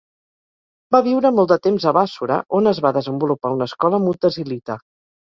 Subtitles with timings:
[0.93, 4.79] Va viure molt de temps a Bàssora on es va desenvolupar una escola mutazilita.